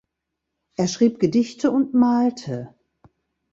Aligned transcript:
Er 0.77 0.87
schrieb 0.87 1.19
Gedichte 1.19 1.69
und 1.69 1.93
malte. 1.93 2.73